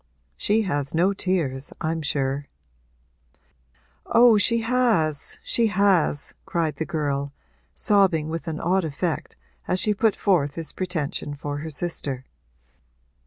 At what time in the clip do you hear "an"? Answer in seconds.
8.47-8.59